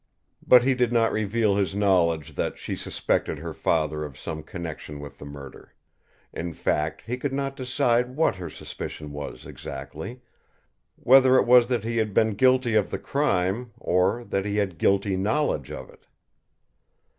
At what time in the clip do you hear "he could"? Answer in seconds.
7.05-7.31